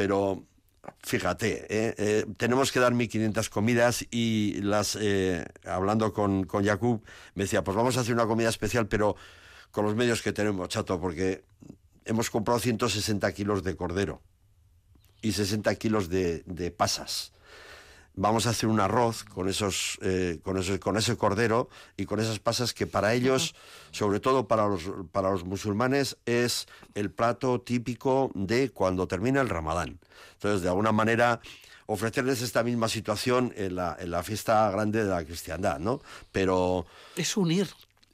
Pero 0.00 0.46
fíjate, 1.02 1.66
¿eh? 1.68 2.24
tenemos 2.38 2.72
que 2.72 2.80
dar 2.80 2.94
1.500 2.94 3.50
comidas 3.50 4.06
y 4.10 4.62
las, 4.62 4.96
hablando 5.66 6.14
con, 6.14 6.44
con 6.44 6.64
Jakub, 6.64 7.02
me 7.34 7.44
decía, 7.44 7.62
pues 7.62 7.76
vamos 7.76 7.98
a 7.98 8.00
hacer 8.00 8.14
una 8.14 8.24
comida 8.24 8.48
especial, 8.48 8.88
pero 8.88 9.14
con 9.70 9.84
los 9.84 9.94
medios 9.94 10.22
que 10.22 10.32
tenemos, 10.32 10.70
chato, 10.70 10.98
porque 10.98 11.44
hemos 12.06 12.30
comprado 12.30 12.60
160 12.60 13.30
kilos 13.32 13.62
de 13.62 13.76
cordero 13.76 14.22
y 15.20 15.32
60 15.32 15.74
kilos 15.74 16.08
de, 16.08 16.44
de 16.46 16.70
pasas. 16.70 17.32
Vamos 18.14 18.46
a 18.46 18.50
hacer 18.50 18.68
un 18.68 18.80
arroz 18.80 19.24
con 19.24 19.48
esos, 19.48 19.98
eh, 20.02 20.40
con 20.42 20.58
esos, 20.58 20.78
con 20.78 20.96
ese 20.96 21.16
cordero 21.16 21.68
y 21.96 22.06
con 22.06 22.20
esas 22.20 22.38
pasas 22.38 22.74
que 22.74 22.86
para 22.86 23.14
ellos, 23.14 23.54
sobre 23.92 24.20
todo 24.20 24.46
para 24.46 24.66
los, 24.66 24.82
para 25.12 25.30
los 25.30 25.44
musulmanes, 25.44 26.16
es 26.26 26.66
el 26.94 27.10
plato 27.10 27.60
típico 27.60 28.30
de 28.34 28.70
cuando 28.70 29.06
termina 29.06 29.40
el 29.40 29.48
Ramadán. 29.48 29.98
Entonces, 30.34 30.62
de 30.62 30.68
alguna 30.68 30.92
manera, 30.92 31.40
ofrecerles 31.86 32.42
esta 32.42 32.62
misma 32.62 32.88
situación 32.88 33.54
en 33.56 33.76
la, 33.76 33.96
en 33.98 34.10
la 34.10 34.22
fiesta 34.22 34.70
grande 34.70 35.04
de 35.04 35.10
la 35.10 35.24
cristiandad, 35.24 35.78
¿no? 35.78 36.00
Pero... 36.32 36.86
Es 37.16 37.36
unir 37.36 37.68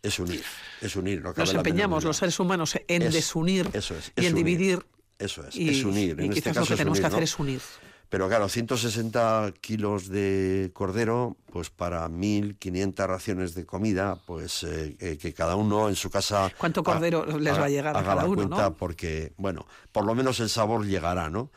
es 0.07 0.19
unir, 0.19 0.45
es 0.81 0.97
unir. 0.97 1.23
Nos 1.23 1.55
empeñamos 1.55 2.05
los 2.05 2.17
seres 2.17 2.39
humanos 2.39 2.79
en 2.87 3.11
desunir 3.11 3.69
y 4.17 4.27
en 4.27 4.35
dividir 4.35 4.87
eso 5.19 5.47
es, 5.47 5.57
es 5.57 5.85
unir. 5.85 6.21
en 6.21 6.33
este 6.33 6.51
caso 6.51 6.61
lo 6.61 6.67
que 6.67 6.77
tenemos 6.77 7.01
que 7.01 7.07
hacer 7.07 7.23
es 7.23 7.39
unir. 7.39 7.61
Pero 8.09 8.29
claro, 8.29 8.49
160 8.49 9.53
kilos 9.61 10.09
de 10.09 10.71
cordero, 10.73 11.37
pues 11.51 11.71
para 11.71 12.09
1.500 12.09 13.07
raciones 13.07 13.55
de 13.55 13.67
comida, 13.67 14.17
pues 14.27 14.63
eh, 14.63 14.97
eh, 15.01 15.19
que 15.19 15.35
cada 15.35 15.57
uno 15.57 15.89
en 15.89 15.97
su 15.97 16.09
casa... 16.09 16.53
¿Cuánto 16.57 16.85
cordero 16.85 17.27
les 17.39 17.59
va 17.59 17.65
a 17.65 17.69
llegar 17.69 17.97
a 17.97 18.03
cada 18.03 18.23
la 18.23 18.25
uno, 18.27 18.37
cuenta 18.37 18.71
porque, 18.71 19.33
bueno, 19.37 19.67
por 19.91 20.05
lo 20.05 20.15
menos 20.15 20.39
el 20.39 20.49
sabor 20.49 20.87
llegará, 20.87 21.31
¿no? 21.31 21.51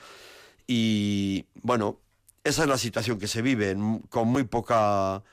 Y, 0.65 1.45
bueno, 1.61 1.99
esa 2.43 2.63
es 2.63 2.69
la 2.69 2.77
situación 2.77 3.19
que 3.19 3.27
se 3.27 3.43
vive, 3.43 3.77
con 4.09 4.27
muy 4.27 4.43
poca 4.43 5.23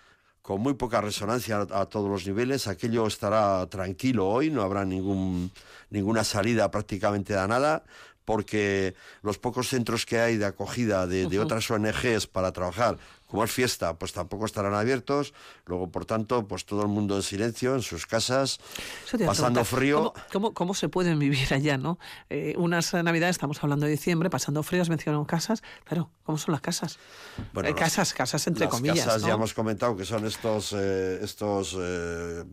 con 0.42 0.60
muy 0.60 0.74
poca 0.74 1.00
resonancia 1.00 1.66
a, 1.72 1.86
todos 1.86 2.08
los 2.08 2.24
niveles. 2.24 2.68
Aquello 2.68 3.08
estará 3.08 3.66
tranquilo 3.66 4.28
hoy, 4.28 4.48
no 4.48 4.62
habrá 4.62 4.84
ningún, 4.84 5.50
ninguna 5.90 6.22
salida 6.22 6.70
prácticamente 6.70 7.34
de 7.34 7.48
nada 7.48 7.82
porque 8.26 8.94
los 9.22 9.38
pocos 9.38 9.68
centros 9.68 10.04
que 10.04 10.18
hay 10.18 10.36
de 10.36 10.44
acogida 10.44 11.06
de, 11.06 11.38
otras 11.38 11.70
ONGs 11.70 12.26
para 12.26 12.52
trabajar 12.52 12.98
como 13.26 13.44
es 13.44 13.50
fiesta, 13.50 13.98
pues 13.98 14.12
tampoco 14.12 14.46
estarán 14.46 14.74
abiertos. 14.74 15.34
Luego, 15.66 15.90
por 15.90 16.04
tanto, 16.04 16.46
pues 16.46 16.64
todo 16.64 16.82
el 16.82 16.88
mundo 16.88 17.16
en 17.16 17.22
silencio, 17.22 17.74
en 17.74 17.82
sus 17.82 18.06
casas, 18.06 18.58
pasando 19.24 19.64
frío. 19.64 20.12
¿cómo, 20.32 20.54
¿cómo, 20.54 20.74
se 20.74 20.88
pueden 20.88 21.18
vivir 21.18 21.52
allá, 21.52 21.78
no? 21.78 21.98
Eh, 22.30 22.54
unas 22.56 22.92
navidades, 22.94 23.36
estamos 23.36 23.62
hablando 23.62 23.86
de 23.86 23.92
diciembre, 23.92 24.30
pasando 24.30 24.62
frío, 24.62 24.82
has 24.82 24.88
mencionado 24.88 25.26
casas. 25.26 25.62
Pero, 25.88 26.10
¿cómo 26.24 26.38
son 26.38 26.52
las 26.52 26.60
casas? 26.60 26.98
Bueno, 27.52 27.74
casas, 27.74 28.14
casas 28.14 28.46
entre 28.46 28.68
comillas. 28.68 29.04
casas 29.04 29.22
ya 29.22 29.34
hemos 29.34 29.54
comentado 29.54 29.96
que 29.96 30.04
son 30.04 30.26
estos, 30.26 30.72
eh, 30.76 31.18
estos 31.22 31.76
eh, 31.78 32.44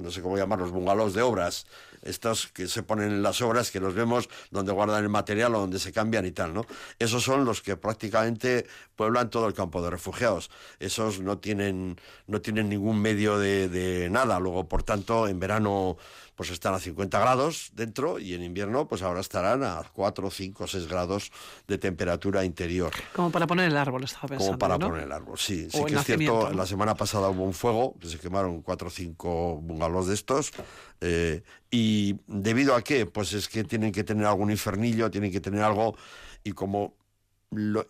no 0.00 0.10
sé 0.10 0.22
cómo 0.22 0.36
llamarlos, 0.36 0.70
bungalows 0.70 1.14
de 1.14 1.22
obras 1.22 1.66
estos 2.06 2.46
que 2.48 2.68
se 2.68 2.82
ponen 2.82 3.10
en 3.10 3.22
las 3.22 3.42
obras, 3.42 3.70
que 3.70 3.80
los 3.80 3.94
vemos 3.94 4.28
donde 4.50 4.72
guardan 4.72 5.02
el 5.02 5.08
material 5.08 5.54
o 5.54 5.60
donde 5.60 5.78
se 5.78 5.92
cambian 5.92 6.24
y 6.24 6.32
tal, 6.32 6.54
¿no? 6.54 6.64
Esos 6.98 7.24
son 7.24 7.44
los 7.44 7.62
que 7.62 7.76
prácticamente 7.76 8.66
pueblan 8.94 9.28
todo 9.28 9.46
el 9.46 9.54
campo 9.54 9.82
de 9.82 9.90
refugiados. 9.96 10.50
Esos 10.78 11.20
no 11.20 11.38
tienen, 11.38 11.98
no 12.26 12.40
tienen 12.40 12.68
ningún 12.68 13.00
medio 13.00 13.38
de, 13.38 13.68
de 13.68 14.08
nada. 14.10 14.38
Luego, 14.38 14.68
por 14.68 14.82
tanto, 14.82 15.28
en 15.28 15.40
verano 15.40 15.96
pues 16.36 16.50
están 16.50 16.74
a 16.74 16.78
50 16.78 17.18
grados 17.18 17.70
dentro 17.72 18.18
y 18.18 18.34
en 18.34 18.42
invierno 18.42 18.86
pues 18.86 19.00
ahora 19.02 19.20
estarán 19.20 19.64
a 19.64 19.82
4, 19.94 20.30
5, 20.30 20.66
6 20.66 20.86
grados 20.86 21.32
de 21.66 21.78
temperatura 21.78 22.44
interior. 22.44 22.92
Como 23.14 23.32
para 23.32 23.46
poner 23.46 23.70
el 23.70 23.76
árbol, 23.76 24.04
estaba 24.04 24.28
pensando. 24.28 24.46
Como 24.46 24.58
para 24.58 24.78
poner 24.78 25.04
el 25.04 25.12
árbol, 25.12 25.38
sí. 25.38 25.68
sí 25.70 25.84
que 25.84 25.94
es 25.94 26.04
cierto, 26.04 26.52
la 26.52 26.66
semana 26.66 26.94
pasada 26.94 27.30
hubo 27.30 27.42
un 27.42 27.54
fuego, 27.54 27.94
que 27.98 28.08
se 28.08 28.18
quemaron 28.18 28.60
4 28.60 28.88
o 28.88 28.90
5 28.90 29.60
bungalows 29.62 30.08
de 30.08 30.14
estos. 30.14 30.52
Eh, 31.00 31.42
y 31.70 32.16
debido 32.26 32.74
a 32.74 32.82
qué? 32.82 33.06
Pues 33.06 33.32
es 33.32 33.48
que 33.48 33.64
tienen 33.64 33.90
que 33.90 34.04
tener 34.04 34.26
algún 34.26 34.50
infernillo, 34.50 35.10
tienen 35.10 35.32
que 35.32 35.40
tener 35.40 35.62
algo 35.62 35.96
y 36.44 36.52
como 36.52 36.94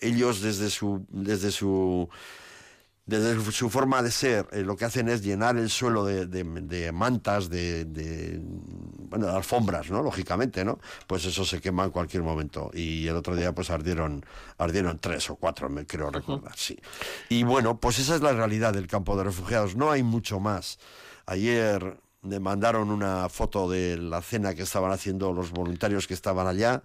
ellos 0.00 0.40
desde 0.40 0.70
su 0.70 1.06
desde 1.10 1.50
su 1.50 2.08
desde 3.06 3.40
su 3.52 3.70
forma 3.70 4.02
de 4.02 4.10
ser, 4.10 4.48
eh, 4.50 4.62
lo 4.62 4.76
que 4.76 4.84
hacen 4.84 5.08
es 5.08 5.22
llenar 5.22 5.56
el 5.56 5.70
suelo 5.70 6.04
de, 6.04 6.92
mantas, 6.92 7.48
de, 7.48 8.40
bueno, 8.42 9.26
de 9.26 9.32
alfombras, 9.32 9.90
¿no? 9.90 10.02
Lógicamente, 10.02 10.64
¿no? 10.64 10.80
Pues 11.06 11.24
eso 11.24 11.44
se 11.44 11.60
quema 11.60 11.84
en 11.84 11.90
cualquier 11.90 12.24
momento. 12.24 12.70
Y 12.74 13.06
el 13.06 13.14
otro 13.14 13.36
día, 13.36 13.54
pues 13.54 13.70
ardieron, 13.70 14.26
ardieron 14.58 14.98
tres 14.98 15.30
o 15.30 15.36
cuatro, 15.36 15.68
me 15.68 15.86
creo 15.86 16.10
recordar, 16.10 16.56
sí. 16.56 16.76
Y 17.28 17.44
bueno, 17.44 17.78
pues 17.78 18.00
esa 18.00 18.16
es 18.16 18.22
la 18.22 18.32
realidad 18.32 18.74
del 18.74 18.88
campo 18.88 19.16
de 19.16 19.22
refugiados. 19.22 19.76
No 19.76 19.92
hay 19.92 20.02
mucho 20.02 20.40
más. 20.40 20.80
Ayer 21.26 22.00
me 22.22 22.40
mandaron 22.40 22.90
una 22.90 23.28
foto 23.28 23.70
de 23.70 23.96
la 23.98 24.20
cena 24.20 24.54
que 24.54 24.62
estaban 24.62 24.90
haciendo 24.90 25.32
los 25.32 25.52
voluntarios 25.52 26.08
que 26.08 26.14
estaban 26.14 26.48
allá 26.48 26.82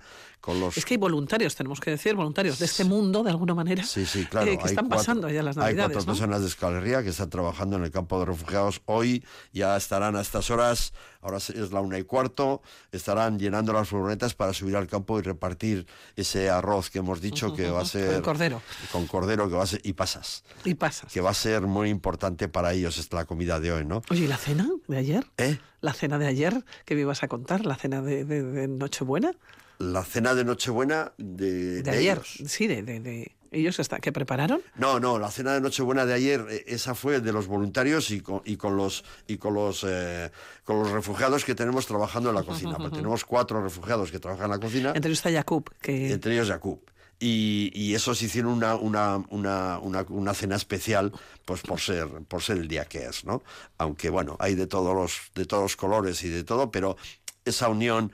es 0.76 0.86
que 0.86 0.96
hay 0.96 0.98
voluntarios, 0.98 1.56
tenemos 1.56 1.80
que 1.80 1.92
decir, 1.92 2.16
voluntarios 2.16 2.58
de 2.58 2.66
este 2.66 2.84
mundo, 2.84 3.24
de 3.24 3.30
alguna 3.30 3.54
manera, 3.54 3.84
sí, 3.84 4.06
sí, 4.06 4.26
claro. 4.26 4.50
Eh, 4.50 4.58
que 4.58 4.68
están 4.68 4.90
pasando 4.90 5.28
allá 5.28 5.44
las 5.44 5.56
Navidades. 5.56 5.86
Hay 5.86 5.94
cuatro 5.94 6.06
personas 6.06 6.42
de 6.42 6.48
Escalería 6.48 7.04
que 7.04 7.10
están 7.10 7.30
trabajando 7.30 7.76
en 7.78 7.84
el 7.84 7.92
campo 7.92 8.20
de 8.20 8.26
refugiados 8.26 8.82
hoy, 8.86 9.24
ya 9.54 9.78
estarán 9.78 10.16
a 10.16 10.22
estas 10.22 10.50
horas, 10.50 10.94
ahora 11.22 11.38
es 11.38 11.72
la 11.72 11.82
una 11.82 12.00
y 12.00 12.04
cuarto, 12.04 12.62
estarán 12.92 13.38
llenando 13.38 13.72
las 13.72 13.88
furgonetas 13.88 14.34
para 14.34 14.54
subir 14.54 14.76
al 14.76 14.88
campo 14.88 15.20
y 15.20 15.22
repartir 15.22 15.86
ese 16.16 16.50
arroz 16.50 16.90
que 16.90 17.00
hemos 17.00 17.22
dicho 17.22 17.54
que 17.54 17.70
va 17.70 17.82
a 17.82 17.86
ser... 17.86 18.14
Con 18.14 18.22
cordero. 18.24 18.62
Con 18.92 19.08
cordero, 19.08 19.48
que 19.48 19.56
va 19.56 19.64
a 19.64 19.68
ser... 19.68 19.82
Y 19.84 19.94
pasas. 19.94 20.44
Y 20.66 20.74
pasas. 20.74 21.12
Que 21.12 21.22
va 21.22 21.30
a 21.30 21.36
ser 21.36 21.62
muy 21.62 21.90
importante 21.90 22.48
para 22.48 22.74
ellos 22.74 22.98
esta 22.98 23.18
la 23.18 23.26
comida 23.26 23.60
de 23.60 23.72
hoy, 23.72 23.86
¿no? 23.86 24.02
Oye, 24.10 24.24
¿y 24.24 24.28
la 24.28 24.38
cena 24.38 24.70
de 24.88 24.98
ayer? 24.98 25.26
¿Eh? 25.38 25.60
La 25.82 25.94
cena 25.94 26.18
de 26.18 26.28
ayer, 26.28 26.64
que 26.86 26.96
me 26.96 27.02
ibas 27.02 27.24
a 27.24 27.28
contar, 27.28 27.66
la 27.66 27.76
cena 27.76 28.02
de, 28.02 28.24
de 28.24 28.68
Nochebuena 28.68 29.34
la 29.82 30.04
cena 30.04 30.36
de 30.36 30.44
Nochebuena 30.46 31.14
de, 31.18 31.82
de, 31.82 31.92
ayer. 31.92 32.22
Sí, 32.24 32.68
de, 32.68 32.84
de, 32.84 33.36
ellos 33.52 33.80
hasta 33.80 34.00
que 34.00 34.12
prepararon. 34.12 34.62
No, 34.76 35.00
no, 35.00 35.20
la 35.20 35.30
cena 35.30 35.54
de 35.54 35.62
Nochebuena 35.62 36.06
de 36.06 36.14
ayer 36.14 36.46
eh, 36.50 36.64
esa 36.68 36.96
fue 36.96 37.20
de 37.20 37.34
los 37.34 37.48
voluntarios 37.48 38.12
y 38.12 38.22
con, 38.22 38.42
y 38.46 38.56
con 38.56 38.78
los 38.78 39.04
y 39.28 39.38
con 39.38 39.54
los 39.54 39.86
eh, 39.88 40.32
con 40.64 40.80
los 40.80 40.92
refugiados 40.92 41.44
que 41.44 41.56
tenemos 41.56 41.86
trabajando 41.86 42.30
en 42.30 42.36
la 42.36 42.44
cocina. 42.44 42.78
tenemos 42.92 43.26
cuatro 43.26 43.62
refugiados 43.62 44.12
que 44.12 44.20
trabajan 44.20 44.46
en 44.46 44.52
la 44.52 44.60
cocina. 44.60 44.94
Entre 44.96 45.10
ellos 45.10 45.20
está 45.20 45.32
Jacob, 45.32 45.70
que 45.82 46.12
entre 46.12 46.34
ellos 46.34 46.48
Jacob. 46.48 46.80
Y, 47.24 47.72
y, 47.76 47.94
esos 47.94 48.20
hicieron 48.24 48.52
una, 48.52 48.74
una, 48.74 49.18
una, 49.30 49.80
una, 49.80 50.34
cena 50.34 50.56
especial 50.56 51.12
pues 51.46 51.62
por 51.62 51.80
ser 51.80 52.08
por 52.28 52.42
ser 52.42 52.58
el 52.58 52.68
día 52.68 52.86
que 52.86 53.06
es 53.06 53.26
no 53.26 53.44
aunque 53.78 54.10
bueno 54.10 54.38
hay 54.40 54.56
de 54.56 54.66
todos 54.66 54.96
los 54.96 55.32
de 55.36 55.46
todos 55.46 55.62
los 55.62 55.76
colores 55.76 56.24
y 56.24 56.30
de 56.30 56.44
todo 56.44 56.72
pero 56.72 56.98
esa 57.46 57.70
unión 57.70 58.12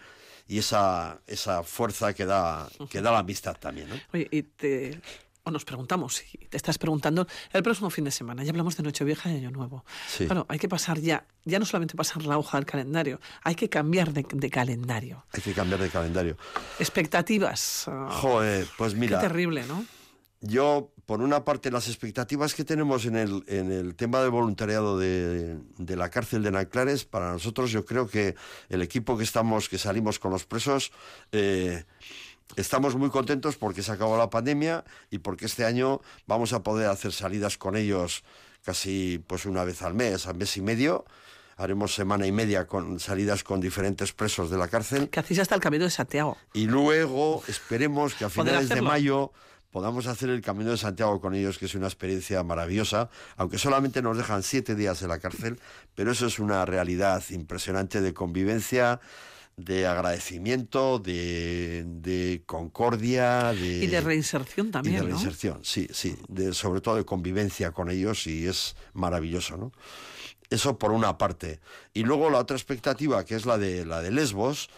y 0.48 0.60
esa, 0.60 1.20
esa 1.28 1.64
fuerza 1.64 2.14
que 2.14 2.26
da, 2.26 2.70
que 2.90 3.02
da 3.02 3.12
la 3.12 3.20
amistad 3.20 3.58
también. 3.60 3.90
¿no? 3.90 3.96
Oye, 4.14 4.28
y 4.32 4.44
te, 4.44 5.02
o 5.48 5.52
nos 5.52 5.64
preguntamos, 5.64 6.24
y 6.34 6.46
te 6.48 6.58
estás 6.58 6.78
preguntando, 6.78 7.26
el 7.54 7.64
próximo 7.64 7.90
fin 7.90 8.04
de 8.04 8.12
semana, 8.12 8.44
ya 8.44 8.52
hablamos 8.52 8.76
de 8.76 8.84
Nochevieja 8.84 9.32
y 9.32 9.38
Año 9.38 9.52
Nuevo. 9.52 9.86
Sí. 10.08 10.26
Claro, 10.26 10.46
hay 10.50 10.60
que 10.60 10.68
pasar 10.68 11.00
ya, 11.00 11.26
ya 11.46 11.58
no 11.58 11.66
solamente 11.66 11.96
pasar 11.96 12.26
la 12.26 12.38
hoja 12.38 12.58
del 12.58 12.66
calendario, 12.66 13.20
hay 13.44 13.56
que 13.56 13.70
cambiar 13.70 14.12
de, 14.12 14.50
calendario. 14.50 15.26
Hay 15.32 15.42
que 15.42 15.54
cambiar 15.54 15.80
de 15.80 15.90
calendario. 15.90 16.38
Expectativas. 16.80 17.86
Ah, 17.88 18.10
Joder, 18.12 18.68
pues 18.78 18.94
mira. 18.94 19.20
Qué 19.20 19.28
terrible, 19.28 19.66
¿no? 19.68 19.86
Yo, 20.42 20.92
por 21.08 21.22
una 21.22 21.46
parte, 21.46 21.72
las 21.72 21.88
expectativas 21.88 22.54
que 22.54 22.66
tenemos 22.66 23.06
en 23.06 23.16
el, 23.16 23.44
en 23.48 23.72
el 23.72 23.96
tema 23.96 24.20
del 24.20 24.30
voluntariado 24.30 25.00
de, 25.00 25.58
de, 25.78 25.96
la 25.96 26.10
cárcel 26.10 26.44
de 26.44 26.52
Nanclares, 26.52 27.06
para 27.06 27.32
nosotros 27.32 27.72
yo 27.72 27.86
creo 27.86 28.10
que 28.10 28.36
el 28.68 28.82
equipo 28.82 29.18
que 29.18 29.24
estamos, 29.24 29.70
que 29.70 29.78
salimos 29.78 30.20
con 30.20 30.32
los 30.32 30.46
presos, 30.46 30.92
eh, 31.32 31.86
estamos 32.58 32.98
muy 32.98 33.10
contentos 33.10 33.56
porque 33.56 33.84
se 33.84 33.94
acabó 33.94 34.18
la 34.18 34.30
pandemia 34.30 34.84
y 35.10 35.20
porque 35.20 35.46
este 35.46 35.64
año 35.64 36.02
vamos 36.28 36.52
a 36.52 36.62
poder 36.62 36.90
hacer 36.90 37.14
salidas 37.14 37.58
con 37.58 37.78
ellos 37.78 38.26
casi 38.66 39.24
pues 39.28 39.46
una 39.46 39.64
vez 39.64 39.84
al 39.84 39.94
mes, 39.94 40.28
al 40.28 40.36
mes 40.36 40.58
y 40.58 40.62
medio 40.62 41.06
haremos 41.56 41.96
semana 41.96 42.28
y 42.28 42.34
media 42.34 42.68
con 42.68 43.00
salidas 43.00 43.44
con 43.44 43.62
diferentes 43.62 44.12
presos 44.12 44.52
de 44.52 44.58
la 44.58 44.68
cárcel. 44.68 45.10
Que 45.10 45.22
hacéis 45.22 45.40
hasta 45.40 45.56
el 45.56 45.62
Camino 45.62 45.86
de 45.86 45.90
Santiago. 45.90 46.38
Y 46.54 46.68
luego 46.68 47.44
esperemos 47.48 48.14
que 48.14 48.26
a 48.26 48.30
finales 48.30 48.70
de 48.70 48.82
mayo 48.82 49.32
podamos 49.72 50.08
hacer 50.08 50.30
el 50.30 50.42
Camino 50.42 50.72
de 50.72 50.78
Santiago 50.78 51.20
con 51.22 51.36
ellos, 51.36 51.58
que 51.58 51.66
es 51.66 51.76
una 51.76 51.88
experiencia 51.88 52.44
maravillosa, 52.44 53.10
aunque 53.36 53.58
solamente 53.58 54.02
nos 54.02 54.18
dejan 54.18 54.44
siete 54.44 54.76
días 54.76 55.02
en 55.02 55.10
la 55.10 55.20
cárcel, 55.20 55.60
pero 55.96 56.12
eso 56.12 56.28
es 56.28 56.40
una 56.40 56.66
realidad 56.66 57.24
impresionante 57.30 58.02
de 58.02 58.14
convivencia, 58.14 59.00
de 59.58 59.88
agradecimiento, 59.88 61.00
de, 61.00 62.44
concordia, 62.46 63.54
de... 63.54 63.84
Y 63.84 63.88
de 63.88 64.02
reinserción 64.02 64.72
también, 64.72 64.96
y 64.96 64.98
de 65.00 65.06
reinserción, 65.06 65.60
sí, 65.64 65.88
sí, 65.92 66.16
de, 66.28 66.54
sobre 66.54 66.80
todo 66.80 66.96
de 66.96 67.06
convivencia 67.06 67.72
con 67.72 67.90
ellos 67.90 68.28
y 68.28 68.46
es 68.46 68.76
maravilloso, 68.94 69.58
¿no? 69.58 69.72
Eso 70.50 70.78
por 70.78 70.92
una 70.92 71.18
parte. 71.18 71.60
Y 71.94 72.04
luego 72.04 72.30
la 72.30 72.38
otra 72.38 72.56
expectativa, 72.56 73.26
que 73.26 73.36
es 73.36 73.46
la 73.46 73.58
de, 73.58 73.86
la 73.86 74.02
de 74.02 74.12
Lesbos, 74.12 74.70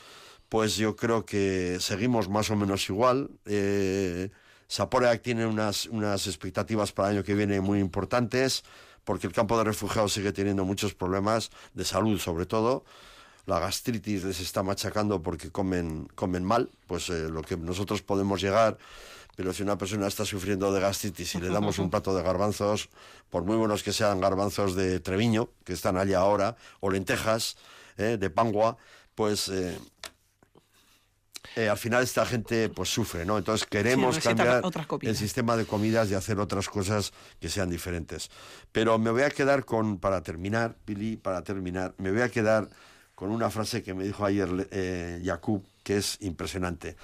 pues 0.48 0.78
yo 0.78 0.96
creo 0.96 1.26
que 1.26 1.78
seguimos 1.80 2.28
más 2.28 2.50
o 2.50 2.56
menos 2.56 2.90
igual. 2.90 3.30
Eh, 3.46 4.32
Saporeac 4.70 5.22
tiene 5.22 5.46
unas, 5.46 5.88
unas 5.88 6.28
expectativas 6.28 6.94
para 6.94 7.10
el 7.10 7.18
año 7.18 7.24
que 7.26 7.34
viene 7.34 7.60
muy 7.60 7.80
importantes, 7.80 8.64
porque 9.04 9.28
el 9.28 9.34
campo 9.34 9.58
de 9.58 9.66
refugiados 9.66 10.14
sigue 10.14 10.32
teniendo 10.32 10.64
muchos 10.64 10.94
problemas 10.94 11.50
de 11.74 11.84
salud, 11.84 12.20
sobre 12.20 12.46
todo. 12.46 12.86
La 13.48 13.60
gastritis 13.60 14.24
les 14.24 14.40
está 14.40 14.62
machacando 14.62 15.24
porque 15.24 15.50
comen, 15.50 16.08
comen 16.14 16.44
mal, 16.46 16.70
pues 16.86 17.10
eh, 17.10 17.28
lo 17.30 17.42
que 17.42 17.58
nosotros 17.58 18.04
podemos 18.04 18.40
llegar 18.40 18.78
pero 19.40 19.54
si 19.54 19.64
una 19.64 19.78
persona 19.78 20.06
está 20.06 20.26
sufriendo 20.26 20.70
de 20.74 20.82
gastritis 20.82 21.36
y 21.36 21.40
le 21.40 21.48
damos 21.48 21.80
un 21.80 21.90
plato 21.94 22.14
de 22.14 22.22
garbanzos, 22.22 22.90
por 23.30 23.46
muy 23.46 23.56
buenos 23.56 23.84
que 23.84 23.94
sean 23.94 24.20
garbanzos 24.20 24.76
de 24.76 25.00
Treviño, 25.00 25.48
que 25.64 25.72
están 25.72 25.96
allí 25.96 26.14
ahora, 26.14 26.58
o 26.82 26.90
lentejas 26.90 27.56
eh, 27.98 28.18
de 28.20 28.30
Pangua, 28.30 28.76
pues 29.16 29.48
eh, 29.48 29.80
eh, 31.56 31.70
al 31.70 31.78
final 31.78 32.04
esta 32.04 32.26
gente 32.26 32.70
pues 32.70 32.90
sufre, 32.90 33.26
¿no? 33.26 33.38
Entonces 33.38 33.66
queremos 33.68 34.20
cambiar 34.20 34.62
el 35.02 35.16
sistema 35.16 35.56
de 35.56 35.66
comidas 35.66 36.10
y 36.12 36.14
hacer 36.14 36.40
otras 36.40 36.70
cosas 36.70 37.14
que 37.40 37.50
sean 37.50 37.70
diferentes. 37.70 38.30
Pero 38.72 38.98
me 39.00 39.10
voy 39.10 39.24
a 39.24 39.30
quedar 39.30 39.66
con, 39.66 39.98
para 39.98 40.22
terminar, 40.22 40.76
Pili, 40.86 41.18
para 41.18 41.44
terminar, 41.44 41.96
me 41.98 42.12
voy 42.12 42.22
a 42.22 42.30
quedar 42.30 42.70
con 43.16 43.32
una 43.32 43.50
frase 43.50 43.84
que 43.84 43.94
me 43.94 44.04
dijo 44.04 44.26
ayer 44.26 44.68
eh, 44.72 45.22
que 45.84 45.98
es 45.98 46.18
impresionante. 46.22 46.96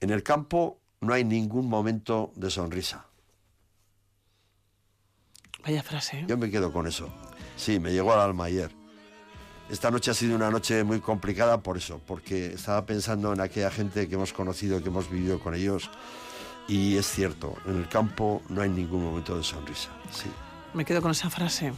En 0.00 0.10
el 0.10 0.22
campo 0.22 0.80
no 1.00 1.12
hay 1.14 1.24
ningún 1.24 1.68
momento 1.68 2.32
de 2.36 2.50
sonrisa. 2.50 3.06
Vaya 5.64 5.82
frase. 5.82 6.20
¿eh? 6.20 6.24
Yo 6.28 6.36
me 6.36 6.50
quedo 6.50 6.72
con 6.72 6.86
eso. 6.86 7.12
Sí, 7.56 7.78
me 7.78 7.92
llegó 7.92 8.12
al 8.12 8.20
alma 8.20 8.44
ayer. 8.44 8.81
Esta 9.70 9.90
noche 9.90 10.10
ha 10.10 10.14
sido 10.14 10.36
una 10.36 10.50
noche 10.50 10.84
muy 10.84 11.00
complicada 11.00 11.62
por 11.62 11.76
eso, 11.76 12.00
porque 12.06 12.52
estaba 12.52 12.84
pensando 12.84 13.32
en 13.32 13.40
aquella 13.40 13.70
gente 13.70 14.08
que 14.08 14.14
hemos 14.16 14.32
conocido, 14.32 14.82
que 14.82 14.88
hemos 14.88 15.10
vivido 15.10 15.40
con 15.40 15.54
ellos, 15.54 15.90
y 16.68 16.96
es 16.96 17.06
cierto, 17.06 17.56
en 17.66 17.76
el 17.76 17.88
campo 17.88 18.42
no 18.48 18.62
hay 18.62 18.68
ningún 18.68 19.02
momento 19.02 19.36
de 19.36 19.42
sonrisa. 19.42 19.88
Sí. 20.10 20.30
Me 20.74 20.84
quedo 20.84 21.00
con 21.02 21.10
esa 21.10 21.30
frase. 21.30 21.72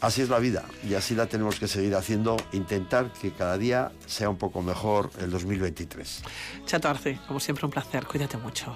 Así 0.00 0.20
es 0.20 0.28
la 0.28 0.40
vida 0.40 0.64
y 0.82 0.94
así 0.94 1.14
la 1.14 1.26
tenemos 1.26 1.60
que 1.60 1.68
seguir 1.68 1.94
haciendo, 1.94 2.36
intentar 2.50 3.12
que 3.12 3.30
cada 3.30 3.56
día 3.56 3.92
sea 4.06 4.28
un 4.28 4.36
poco 4.36 4.60
mejor 4.60 5.10
el 5.20 5.30
2023. 5.30 6.22
Chato 6.66 6.88
Arce, 6.88 7.20
como 7.28 7.38
siempre 7.38 7.66
un 7.66 7.70
placer, 7.70 8.04
cuídate 8.04 8.36
mucho. 8.36 8.74